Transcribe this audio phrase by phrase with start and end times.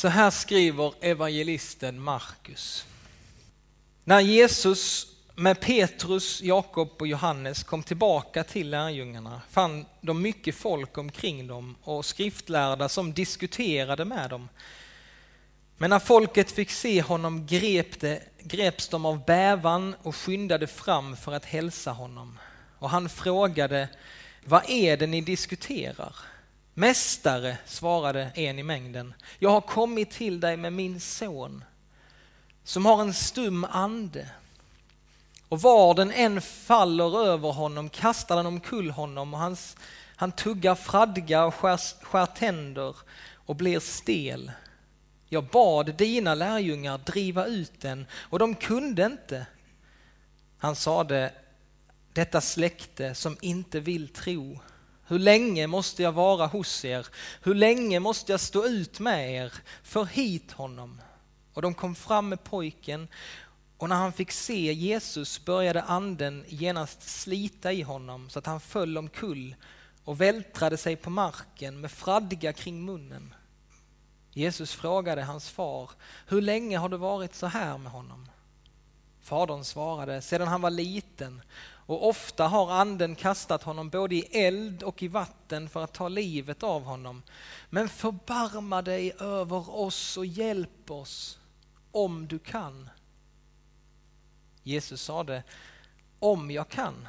[0.00, 2.86] Så här skriver evangelisten Markus.
[4.04, 10.98] När Jesus med Petrus, Jakob och Johannes kom tillbaka till lärjungarna fann de mycket folk
[10.98, 14.48] omkring dem och skriftlärda som diskuterade med dem.
[15.76, 21.16] Men när folket fick se honom grep det, greps de av bävan och skyndade fram
[21.16, 22.38] för att hälsa honom.
[22.78, 23.88] Och han frågade,
[24.44, 26.16] vad är det ni diskuterar?
[26.74, 31.64] Mästare, svarade en i mängden, jag har kommit till dig med min son
[32.64, 34.30] som har en stum ande.
[35.48, 39.76] Och var den än faller över honom kastar den omkull honom och hans,
[40.16, 42.96] han tuggar fradga och skär, skär tänder
[43.34, 44.52] och blir stel.
[45.28, 49.46] Jag bad dina lärjungar driva ut den och de kunde inte.
[50.58, 51.32] Han sade,
[52.12, 54.60] detta släkte som inte vill tro,
[55.10, 57.06] hur länge måste jag vara hos er?
[57.42, 59.52] Hur länge måste jag stå ut med er?
[59.82, 61.00] För hit honom.
[61.54, 63.08] Och de kom fram med pojken
[63.76, 68.60] och när han fick se Jesus började anden genast slita i honom så att han
[68.60, 69.54] föll omkull
[70.04, 73.34] och vältrade sig på marken med fradga kring munnen.
[74.32, 75.90] Jesus frågade hans far,
[76.26, 78.28] hur länge har det varit så här med honom?
[79.22, 81.42] Fadern svarade, sedan han var liten
[81.90, 86.08] och ofta har anden kastat honom både i eld och i vatten för att ta
[86.08, 87.22] livet av honom.
[87.70, 91.38] Men förbarma dig över oss och hjälp oss
[91.92, 92.90] om du kan.
[94.62, 95.42] Jesus sade,
[96.18, 97.08] om jag kan.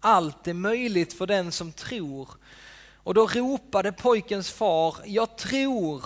[0.00, 2.28] Allt är möjligt för den som tror.
[2.96, 6.04] Och då ropade pojkens far, jag tror,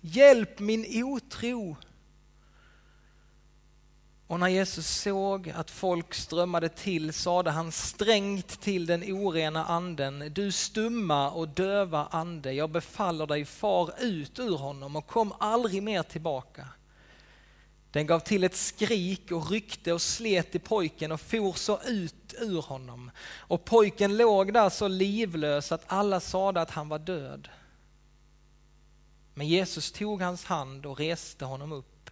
[0.00, 1.76] hjälp min otro.
[4.28, 10.32] Och när Jesus såg att folk strömmade till sade han strängt till den orena anden,
[10.34, 15.82] du stumma och döva ande, jag befaller dig far ut ur honom och kom aldrig
[15.82, 16.68] mer tillbaka.
[17.90, 22.34] Den gav till ett skrik och ryckte och slet i pojken och for så ut
[22.40, 23.10] ur honom.
[23.36, 27.48] Och pojken låg där så livlös att alla sade att han var död.
[29.34, 32.10] Men Jesus tog hans hand och reste honom upp.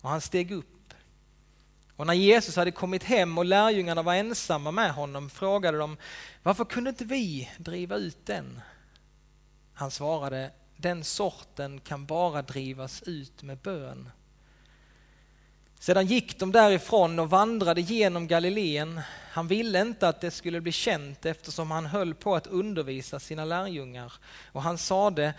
[0.00, 0.75] Och han steg upp.
[1.96, 5.96] Och när Jesus hade kommit hem och lärjungarna var ensamma med honom frågade de
[6.42, 8.60] varför kunde inte vi driva ut den?
[9.74, 14.10] Han svarade den sorten kan bara drivas ut med bön.
[15.78, 19.00] Sedan gick de därifrån och vandrade genom Galileen.
[19.30, 23.44] Han ville inte att det skulle bli känt eftersom han höll på att undervisa sina
[23.44, 24.12] lärjungar.
[24.52, 25.34] Och han sade,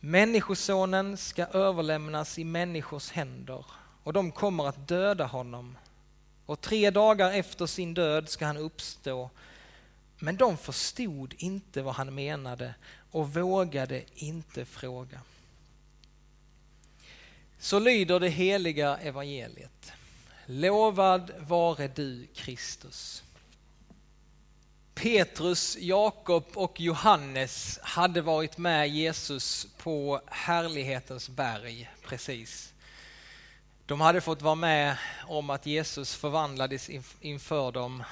[0.00, 3.66] Människosonen ska överlämnas i människors händer
[4.02, 5.76] och de kommer att döda honom.
[6.46, 9.30] Och tre dagar efter sin död ska han uppstå.
[10.18, 12.74] Men de förstod inte vad han menade
[13.10, 15.20] och vågade inte fråga.
[17.58, 19.92] Så lyder det heliga evangeliet.
[20.46, 23.22] Lovad vare du Kristus.
[24.94, 32.73] Petrus, Jakob och Johannes hade varit med Jesus på härlighetens berg precis.
[33.86, 34.96] De hade fått vara med
[35.26, 36.90] om att Jesus förvandlades
[37.20, 38.02] inför dem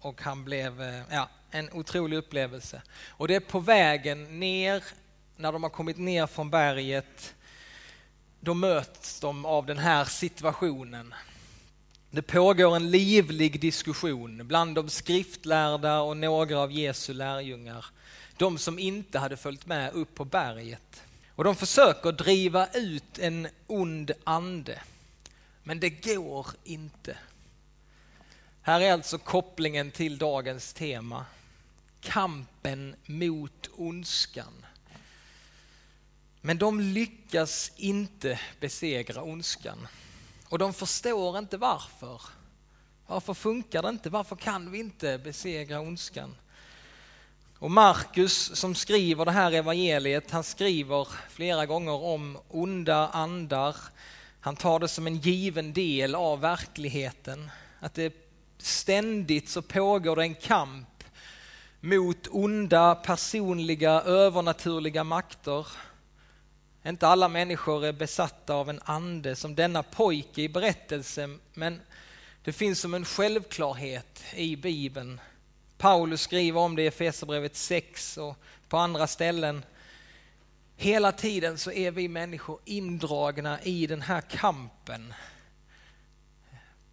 [0.00, 2.82] och han blev eh, ja, en otrolig upplevelse.
[3.08, 4.84] Och det är på vägen ner,
[5.36, 7.34] när de har kommit ner från berget,
[8.40, 11.14] då möts de av den här situationen.
[12.10, 17.86] Det pågår en livlig diskussion bland de skriftlärda och några av Jesu lärjungar.
[18.36, 21.02] De som inte hade följt med upp på berget.
[21.34, 24.80] Och de försöker driva ut en ond ande.
[25.62, 27.16] Men det går inte.
[28.62, 31.26] Här är alltså kopplingen till dagens tema.
[32.00, 34.66] Kampen mot ondskan.
[36.40, 39.88] Men de lyckas inte besegra ondskan.
[40.48, 42.22] Och de förstår inte varför.
[43.06, 44.10] Varför funkar det inte?
[44.10, 46.36] Varför kan vi inte besegra ondskan?
[47.58, 53.76] Och Markus som skriver det här evangeliet, han skriver flera gånger om onda andar.
[54.44, 57.50] Han tar det som en given del av verkligheten.
[57.80, 58.14] Att det
[58.58, 61.04] ständigt så pågår det en kamp
[61.80, 65.66] mot onda personliga övernaturliga makter
[66.86, 71.80] inte alla människor är besatta av en ande som denna pojke i berättelsen, men
[72.44, 75.20] det finns som en självklarhet i Bibeln.
[75.78, 78.36] Paulus skriver om det i Efesierbrevet 6 och
[78.68, 79.64] på andra ställen.
[80.82, 85.14] Hela tiden så är vi människor indragna i den här kampen.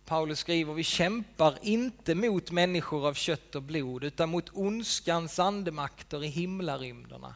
[0.06, 6.24] Paulus skriver, vi kämpar inte mot människor av kött och blod utan mot ondskans andemakter
[6.24, 7.36] i himlarymderna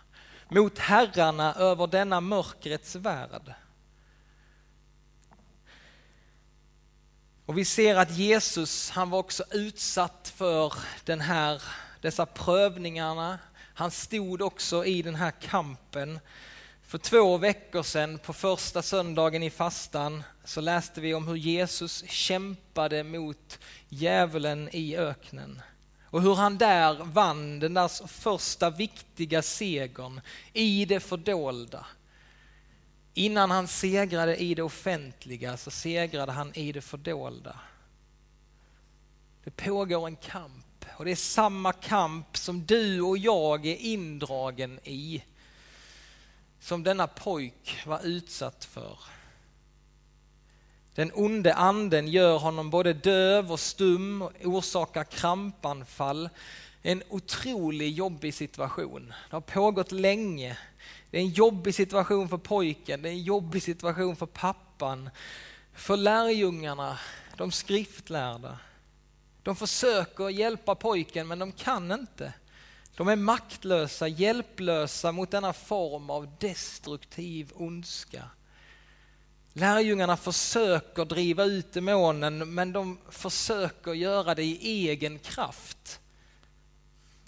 [0.49, 3.53] mot herrarna över denna mörkrets värld.
[7.45, 10.73] Och vi ser att Jesus, han var också utsatt för
[11.05, 11.63] den här,
[12.01, 13.39] dessa prövningarna.
[13.73, 16.19] Han stod också i den här kampen.
[16.81, 22.03] För två veckor sedan, på första söndagen i fastan, så läste vi om hur Jesus
[22.07, 23.59] kämpade mot
[23.89, 25.61] djävulen i öknen.
[26.05, 30.21] Och hur han där vann den där första viktiga segern
[30.53, 31.85] i det fördolda.
[33.13, 37.59] Innan han segrade i det offentliga så segrade han i det fördolda.
[39.43, 40.65] Det pågår en kamp
[40.97, 45.23] och det är samma kamp som du och jag är indragen i.
[46.59, 48.97] Som denna pojk var utsatt för.
[50.95, 56.29] Den onde anden gör honom både döv och stum och orsakar krampanfall.
[56.81, 59.13] En otroligt jobbig situation.
[59.29, 60.57] Det har pågått länge.
[61.11, 65.09] Det är en jobbig situation för pojken, det är en jobbig situation för pappan,
[65.73, 66.99] för lärjungarna,
[67.37, 68.57] de skriftlärda.
[69.43, 72.33] De försöker hjälpa pojken men de kan inte.
[72.95, 78.23] De är maktlösa, hjälplösa mot denna form av destruktiv ondska.
[79.53, 85.99] Lärjungarna försöker driva ut demonen men de försöker göra det i egen kraft.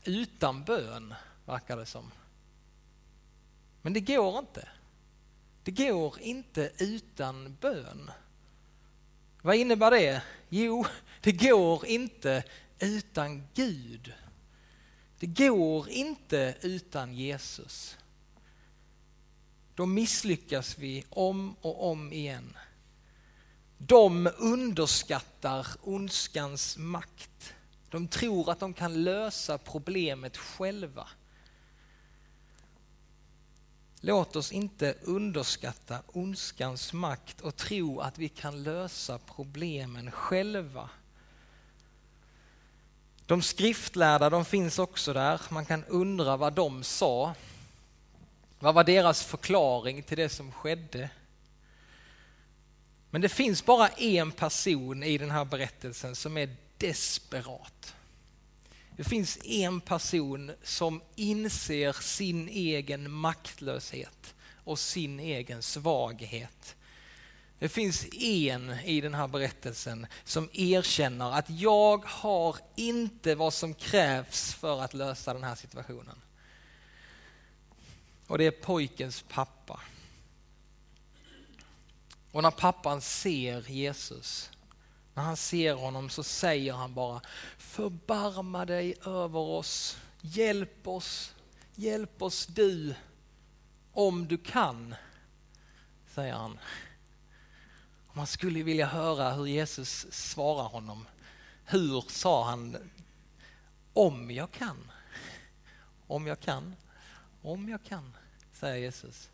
[0.04, 1.14] Utan bön,
[1.46, 2.12] verkar det som.
[3.82, 4.70] Men det går inte.
[5.64, 8.12] Det går inte utan bön.
[9.42, 10.22] Vad innebär det?
[10.50, 10.86] Jo,
[11.26, 12.44] det går inte
[12.80, 14.14] utan Gud.
[15.20, 17.98] Det går inte utan Jesus.
[19.76, 22.58] Då misslyckas vi om och om igen.
[23.78, 27.54] De underskattar ondskans makt.
[27.90, 31.08] De tror att de kan lösa problemet själva.
[34.02, 40.90] Låt oss inte underskatta ondskans makt och tro att vi kan lösa problemen själva.
[43.26, 45.42] De skriftlärda de finns också där.
[45.50, 47.34] Man kan undra vad de sa.
[48.60, 51.10] Vad var deras förklaring till det som skedde?
[53.10, 57.96] Men det finns bara en person i den här berättelsen som är desperat.
[58.98, 64.34] Det finns en person som inser sin egen maktlöshet
[64.64, 66.76] och sin egen svaghet.
[67.60, 73.74] Det finns en i den här berättelsen som erkänner att jag har inte vad som
[73.74, 76.22] krävs för att lösa den här situationen.
[78.28, 79.80] Och det är pojkens pappa.
[82.32, 84.52] Och när pappan ser Jesus
[85.16, 87.22] när han ser honom så säger han bara
[87.58, 91.36] Förbarma dig över oss, hjälp oss,
[91.76, 92.96] hjälp oss du,
[93.92, 94.96] om du kan,
[96.08, 96.60] säger han.
[98.18, 101.08] Man skulle vilja höra hur Jesus svarar honom.
[101.66, 102.78] Hur sa han?
[103.94, 104.92] Om jag kan.
[106.08, 106.76] Om jag kan.
[107.42, 108.18] Om jag kan,
[108.54, 109.30] säger Jesus.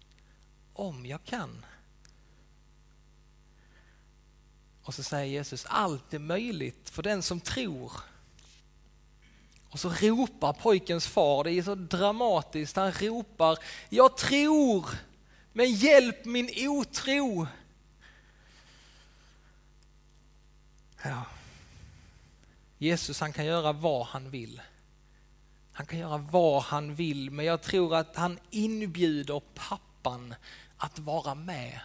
[0.73, 1.65] Om jag kan.
[4.83, 7.91] Och så säger Jesus, allt är möjligt för den som tror.
[9.69, 13.57] Och så ropar pojkens far, det är så dramatiskt, han ropar,
[13.89, 14.85] jag tror,
[15.53, 17.47] men hjälp min otro.
[21.03, 21.25] Ja.
[22.77, 24.61] Jesus han kan göra vad han vill.
[25.71, 30.35] Han kan göra vad han vill, men jag tror att han inbjuder pappan
[30.77, 31.79] att vara med.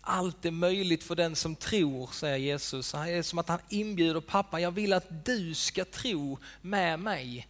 [0.00, 2.92] Allt är möjligt för den som tror, säger Jesus.
[2.92, 7.48] Det är som att han inbjuder pappan, jag vill att du ska tro med mig.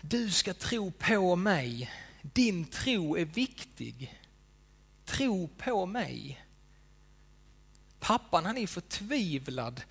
[0.00, 1.90] Du ska tro på mig.
[2.22, 4.20] Din tro är viktig.
[5.04, 6.41] Tro på mig.
[8.02, 9.82] Pappan han är förtvivlad.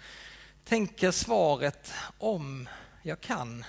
[0.63, 2.70] Tänker svaret om
[3.01, 3.65] jag kan.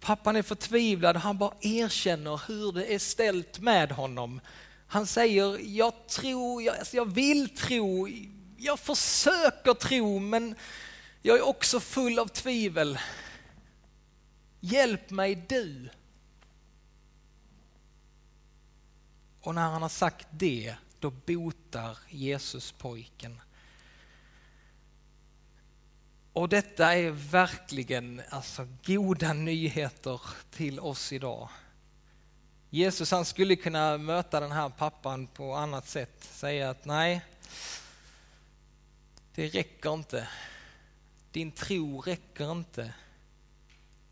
[0.00, 4.40] Pappan är förtvivlad, och han bara erkänner hur det är ställt med honom.
[4.86, 8.08] Han säger, jag tror, jag, alltså jag vill tro,
[8.56, 10.54] jag försöker tro men
[11.22, 12.98] jag är också full av tvivel.
[14.60, 15.88] Hjälp mig du.
[19.40, 23.40] Och när han har sagt det, då botar Jesus pojken.
[26.38, 31.48] Och detta är verkligen alltså, goda nyheter till oss idag.
[32.70, 37.20] Jesus han skulle kunna möta den här pappan på annat sätt, säga att nej,
[39.34, 40.28] det räcker inte.
[41.32, 42.92] Din tro räcker inte.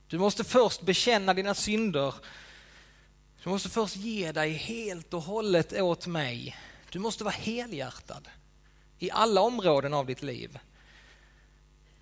[0.09, 2.15] Du måste först bekänna dina synder.
[3.43, 6.57] Du måste först ge dig helt och hållet åt mig.
[6.91, 8.29] Du måste vara helhjärtad
[8.99, 10.59] i alla områden av ditt liv.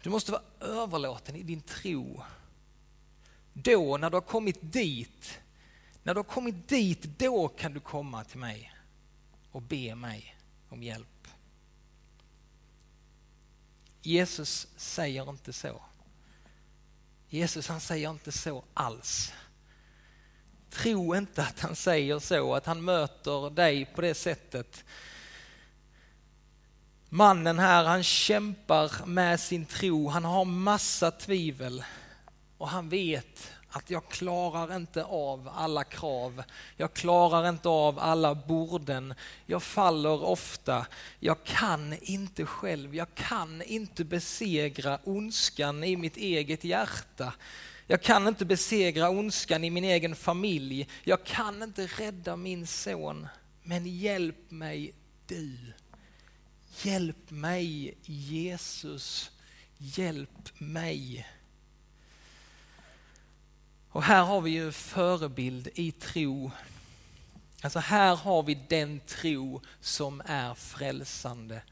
[0.04, 2.23] Du måste vara överlåten i din tro.
[3.52, 5.40] Då, när du har kommit dit,
[6.02, 8.75] när du har kommit dit, då kan du komma till mig
[9.50, 10.37] och be mig
[10.68, 11.28] om hjälp.
[14.02, 15.82] Jesus säger inte så.
[17.28, 19.32] Jesus han säger inte så alls.
[20.70, 24.84] Tro inte att han säger så, att han möter dig på det sättet.
[27.16, 31.85] Mannen här, han kämpar med sin tro, han har massa tvivel
[32.59, 36.42] och han vet att jag klarar inte av alla krav.
[36.76, 39.14] Jag klarar inte av alla borden.
[39.47, 40.87] Jag faller ofta.
[41.21, 42.94] Jag kan inte själv.
[42.94, 47.33] Jag kan inte besegra ondskan i mitt eget hjärta.
[47.87, 50.88] Jag kan inte besegra ondskan i min egen familj.
[51.04, 53.28] Jag kan inte rädda min son.
[53.62, 54.94] Men hjälp mig
[55.26, 55.75] du.
[56.83, 59.31] Hjälp mig Jesus.
[59.78, 61.28] Hjälp mig.
[63.90, 66.50] Och här har vi ju förebild i tro.
[67.62, 71.62] Alltså här har vi den tro som är frälsande,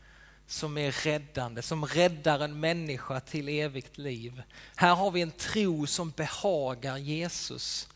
[0.46, 4.42] som är räddande, som räddar en människa till evigt liv.
[4.76, 7.88] Här har vi en tro som behagar Jesus.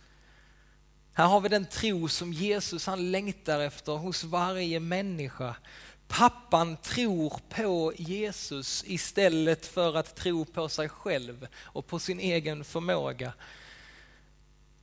[1.12, 5.56] Här har vi den tro som Jesus han längtar efter hos varje människa.
[6.08, 12.64] Pappan tror på Jesus istället för att tro på sig själv och på sin egen
[12.64, 13.32] förmåga.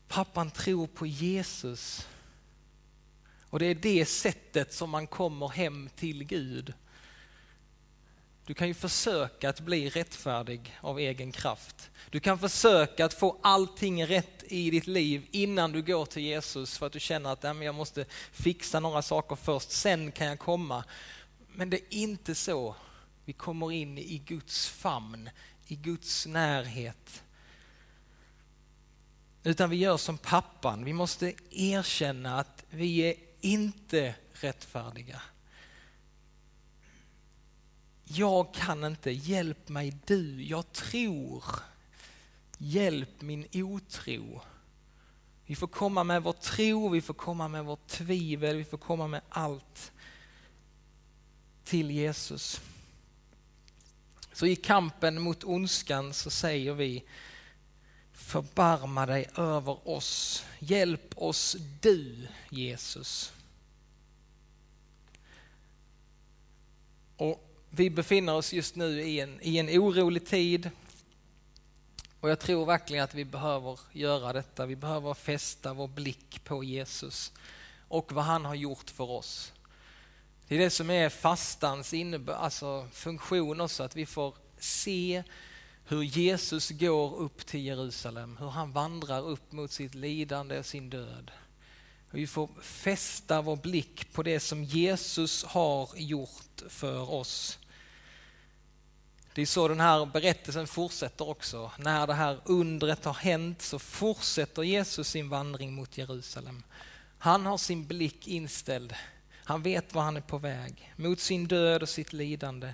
[0.07, 2.07] Pappan tror på Jesus.
[3.49, 6.73] Och det är det sättet som man kommer hem till Gud.
[8.45, 11.91] Du kan ju försöka att bli rättfärdig av egen kraft.
[12.09, 16.77] Du kan försöka att få allting rätt i ditt liv innan du går till Jesus
[16.77, 20.83] för att du känner att jag måste fixa några saker först, sen kan jag komma.
[21.55, 22.75] Men det är inte så
[23.25, 25.29] vi kommer in i Guds famn,
[25.67, 27.23] i Guds närhet.
[29.43, 35.21] Utan vi gör som pappan, vi måste erkänna att vi är inte rättfärdiga.
[38.15, 41.43] Jag kan inte, hjälp mig du, jag tror.
[42.57, 44.41] Hjälp min otro.
[45.45, 49.07] Vi får komma med vår tro, vi får komma med vårt tvivel, vi får komma
[49.07, 49.91] med allt
[51.63, 52.61] till Jesus.
[54.33, 57.03] Så i kampen mot ondskan så säger vi
[58.13, 60.45] Förbarma dig över oss.
[60.59, 63.33] Hjälp oss du, Jesus.
[67.17, 70.69] Och vi befinner oss just nu i en, i en orolig tid.
[72.19, 74.65] Och jag tror verkligen att vi behöver göra detta.
[74.65, 77.31] Vi behöver fästa vår blick på Jesus
[77.87, 79.53] och vad han har gjort för oss.
[80.47, 81.93] Det är det som är fastans
[82.27, 85.23] alltså funktion också, att vi får se
[85.85, 90.89] hur Jesus går upp till Jerusalem, hur han vandrar upp mot sitt lidande och sin
[90.89, 91.31] död.
[92.11, 97.59] Vi får fästa vår blick på det som Jesus har gjort för oss.
[99.35, 101.71] Det är så den här berättelsen fortsätter också.
[101.77, 106.63] När det här undret har hänt så fortsätter Jesus sin vandring mot Jerusalem.
[107.17, 108.95] Han har sin blick inställd.
[109.45, 112.73] Han vet var han är på väg, mot sin död och sitt lidande.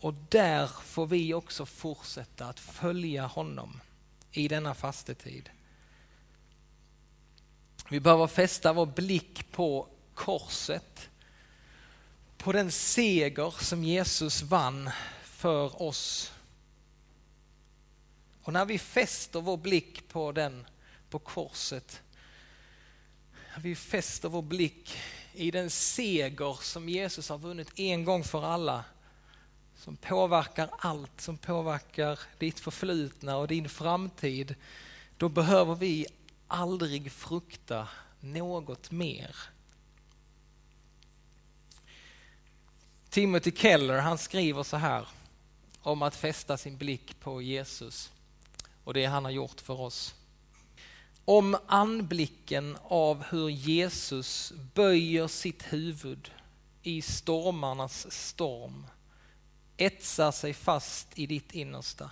[0.00, 3.80] Och där får vi också fortsätta att följa honom
[4.32, 5.50] i denna fastetid.
[7.88, 11.08] Vi behöver fästa vår blick på korset,
[12.38, 14.90] på den seger som Jesus vann
[15.40, 16.32] för oss.
[18.42, 20.66] Och när vi fäster vår blick på den,
[21.10, 22.02] på korset,
[23.54, 24.96] när vi fäster vår blick
[25.32, 28.84] i den seger som Jesus har vunnit en gång för alla,
[29.76, 34.54] som påverkar allt, som påverkar ditt förflutna och din framtid,
[35.16, 36.06] då behöver vi
[36.46, 37.88] aldrig frukta
[38.20, 39.36] något mer.
[43.10, 45.06] Timothy Keller han skriver så här
[45.82, 48.12] om att fästa sin blick på Jesus
[48.84, 50.14] och det han har gjort för oss.
[51.24, 56.32] Om anblicken av hur Jesus böjer sitt huvud
[56.82, 58.86] i stormarnas storm
[59.76, 62.10] etsar sig fast i ditt innersta.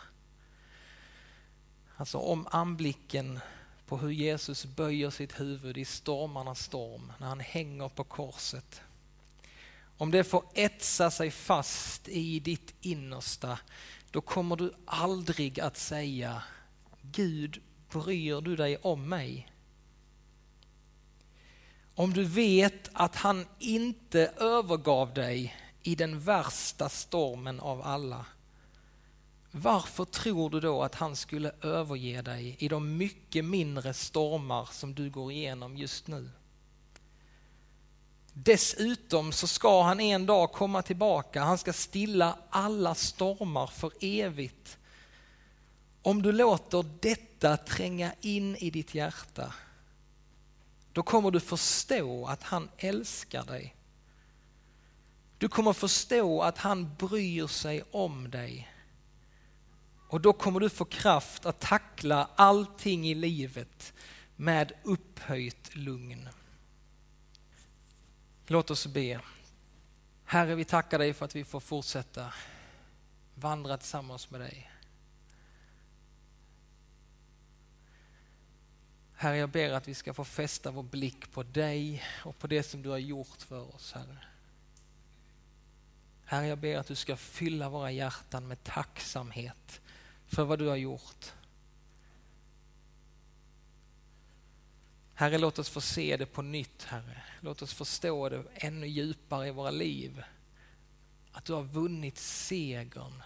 [1.97, 3.41] Alltså om anblicken
[3.87, 8.83] på hur Jesus böjer sitt huvud i stormarnas storm när han hänger på korset.
[9.99, 13.59] Om det får etsa sig fast i ditt innersta,
[14.11, 16.43] då kommer du aldrig att säga
[17.03, 17.63] Gud,
[17.93, 19.53] bryr du dig om mig?
[21.95, 28.27] Om du vet att han inte övergav dig i den värsta stormen av alla.
[29.51, 34.95] Varför tror du då att han skulle överge dig i de mycket mindre stormar som
[34.95, 36.31] du går igenom just nu?
[38.45, 41.43] Dessutom så ska han en dag komma tillbaka.
[41.43, 44.79] Han ska stilla alla stormar för evigt.
[46.03, 49.55] Om du låter detta tränga in i ditt hjärta,
[50.93, 53.75] då kommer du förstå att han älskar dig.
[55.39, 58.69] Du kommer förstå att han bryr sig om dig.
[60.09, 63.93] Och då kommer du få kraft att tackla allting i livet
[64.37, 66.29] med upphöjt lugn.
[68.51, 69.21] Låt oss be.
[70.25, 72.33] Herre, vi tackar dig för att vi får fortsätta
[73.35, 74.71] vandra tillsammans med dig.
[79.15, 82.63] Herre, jag ber att vi ska få fästa vår blick på dig och på det
[82.63, 84.19] som du har gjort för oss, Herre.
[86.25, 89.81] Herre, jag ber att du ska fylla våra hjärtan med tacksamhet
[90.27, 91.33] för vad du har gjort.
[95.19, 97.23] Herre, låt oss få se det på nytt, Herre.
[97.41, 100.23] Låt oss förstå det ännu djupare i våra liv.
[101.33, 103.23] Att du har vunnit segern.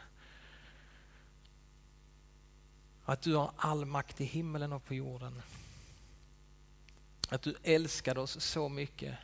[3.05, 5.43] Att du har all makt i himmelen och på jorden.
[7.29, 9.19] Att du älskade oss så mycket.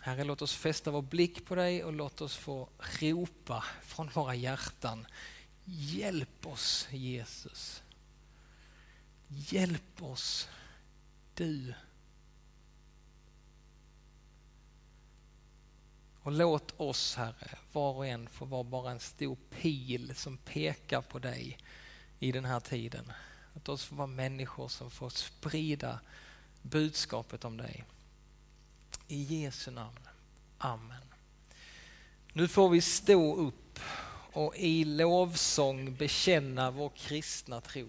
[0.00, 2.68] Herre, låt oss fästa vår blick på dig och låt oss få
[3.00, 5.06] ropa från våra hjärtan.
[5.64, 7.83] Hjälp oss Jesus.
[9.28, 10.48] Hjälp oss
[11.34, 11.74] du.
[16.22, 21.00] Och låt oss Herre, var och en få vara bara en stor pil som pekar
[21.02, 21.58] på dig
[22.18, 23.12] i den här tiden.
[23.54, 26.00] Låt oss få vara människor som får sprida
[26.62, 27.84] budskapet om dig.
[29.08, 29.98] I Jesu namn.
[30.58, 31.02] Amen.
[32.32, 33.80] Nu får vi stå upp
[34.32, 37.88] och i lovsång bekänna vår kristna tro.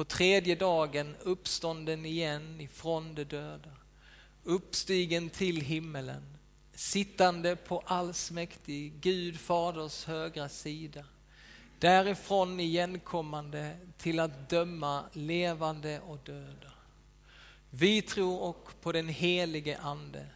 [0.00, 3.70] på tredje dagen uppstånden igen ifrån de döda,
[4.44, 6.22] uppstigen till himmelen,
[6.74, 11.04] sittande på allsmäktig Gud faders högra sida,
[11.78, 16.72] därifrån igenkommande till att döma levande och döda.
[17.70, 20.26] Vi tror och på den helige Ande,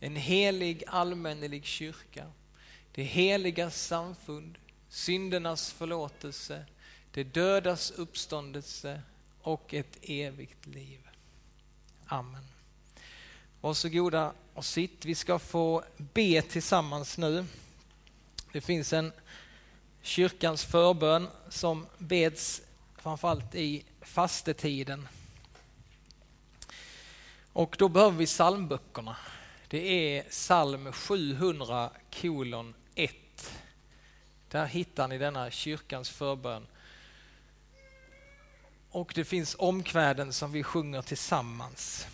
[0.00, 2.26] en helig allmännelig kyrka,
[2.92, 6.64] det heliga samfund, syndernas förlåtelse,
[7.16, 9.02] det dödas uppståndelse
[9.42, 11.08] och ett evigt liv.
[12.06, 12.44] Amen.
[13.60, 15.04] Varsågoda och sitt.
[15.04, 17.46] Vi ska få be tillsammans nu.
[18.52, 19.12] Det finns en
[20.02, 22.62] kyrkans förbön som beds
[22.96, 25.08] framförallt i fastetiden.
[27.52, 29.16] Och då behöver vi psalmböckerna.
[29.68, 29.78] Det
[30.18, 33.14] är psalm 700 kolon 1.
[34.48, 36.66] Där hittar ni denna kyrkans förbön.
[38.96, 42.06] Och det finns omkväden som vi sjunger tillsammans.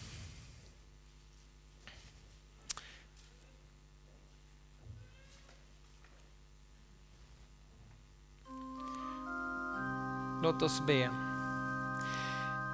[10.42, 11.10] Låt oss be.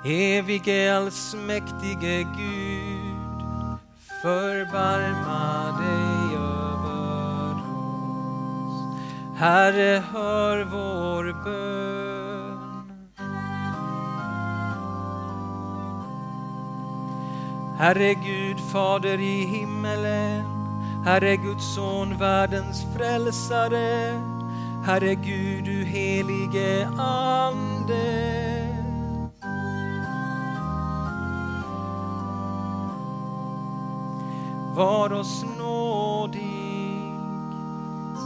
[0.04, 3.78] Evige allsmäktige Gud,
[4.22, 7.54] förbarma dig över
[8.64, 8.98] oss.
[9.38, 12.27] Herre, hör vår bön.
[17.78, 20.44] Herre Gud, Fader i himmelen,
[21.04, 24.20] Herre Guds son, världens frälsare,
[24.84, 28.64] Herre Gud, du helige Ande.
[34.74, 37.12] Var oss nådig.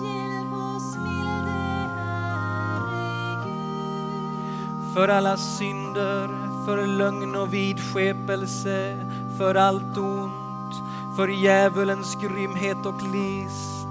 [0.02, 1.50] Hjälp oss milde
[1.98, 4.94] Herre Gud.
[4.94, 6.28] För alla synder,
[6.64, 8.96] för lögn och vidskepelse,
[9.42, 10.82] för allt ont,
[11.16, 13.88] för djävulens grymhet och list,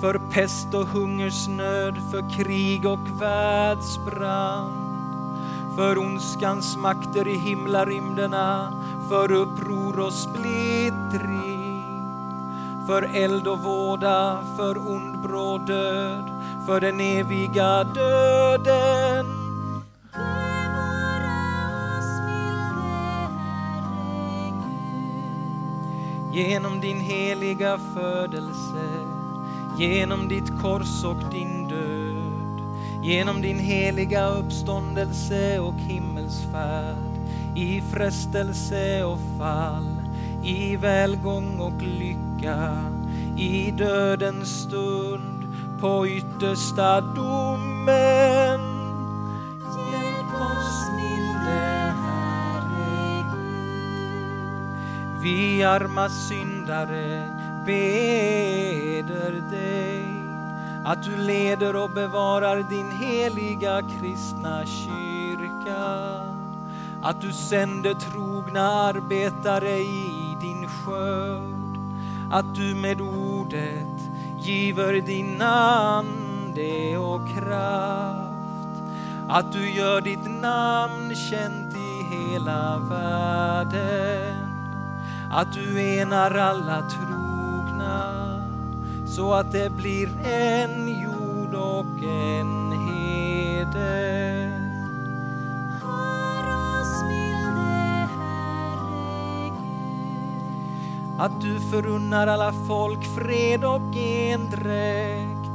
[0.00, 4.72] för pest och hungersnöd, för krig och världsbrand,
[5.76, 8.72] för ondskans makter i himlarymderna,
[9.08, 11.84] för uppror och splittring,
[12.86, 16.30] för eld och våda, för ond bråd död,
[16.66, 19.31] för den eviga döden.
[26.32, 28.88] Genom din heliga födelse,
[29.78, 32.60] genom ditt kors och din död,
[33.02, 36.96] genom din heliga uppståndelse och himmelsfärd,
[37.56, 40.02] i frestelse och fall,
[40.44, 42.84] i välgång och lycka,
[43.38, 48.51] i dödens stund, på yttersta domen.
[55.22, 57.28] Vi arma syndare
[57.66, 60.04] beder dig
[60.84, 66.20] att du leder och bevarar din heliga kristna kyrka.
[67.02, 71.78] Att du sänder trogna arbetare i din skörd.
[72.30, 73.98] Att du med ordet
[74.40, 78.82] giver din ande och kraft.
[79.28, 84.51] Att du gör ditt namn känt i hela världen
[85.32, 88.22] att du enar alla trogna
[89.06, 93.82] så att det blir en jord och en hede.
[95.82, 96.44] Hör
[96.80, 101.20] oss milde Herre Gud.
[101.20, 105.50] Att du förunnar alla folk fred och endräkt.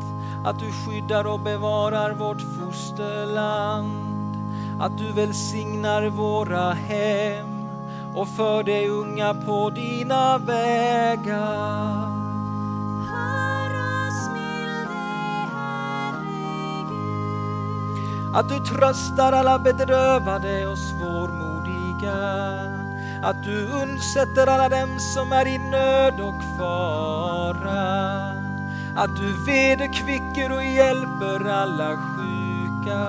[0.45, 4.37] Att du skyddar och bevarar vårt fosterland.
[4.81, 7.57] Att du välsignar våra hem
[8.17, 12.08] och för de unga på dina vägar.
[13.12, 13.69] Hör
[14.08, 15.08] oss milde
[15.53, 16.88] Herre.
[18.34, 22.17] Att du tröstar alla bedrövade och svårmodiga.
[23.23, 28.08] Att du undsätter alla dem som är i nöd och fara.
[28.95, 33.08] Att du vederkvicker och hjälper alla sjuka.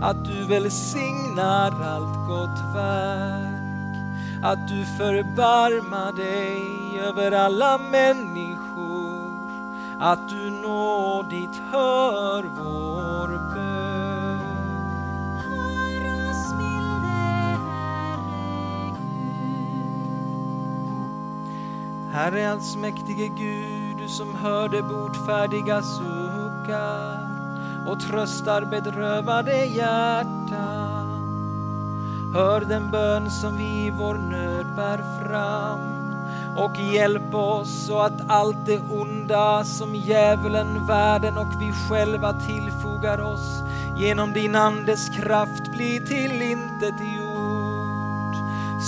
[0.00, 3.53] Att du välsignar allt gott verk.
[4.44, 9.30] Att du förbarmar dig över alla människor.
[10.00, 14.38] Att du nådigt hör vår bön.
[15.44, 19.34] Hör oss milde Herre Gud.
[22.12, 27.18] Herre allsmäktige Gud, du som hör de botfärdiga suckar
[27.88, 30.83] och tröstar bedrövade hjärtan.
[32.34, 35.80] Hör den bön som vi i vår nöd bär fram
[36.56, 43.20] och hjälp oss så att allt det onda som djävulen, världen och vi själva tillfogar
[43.20, 43.62] oss
[43.96, 48.36] genom din Andes kraft blir till intet gjort.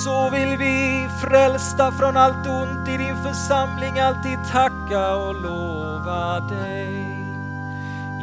[0.04, 7.16] Så vill vi frälsta från allt ont i din församling alltid tacka och lova dig.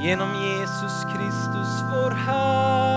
[0.05, 2.92] Genom Jesus Kristus vår Herre.